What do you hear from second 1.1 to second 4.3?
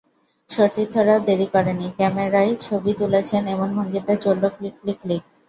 দেরি করেনি, ক্যামেরায় ছবি তুলছেন এমন ভঙ্গিতে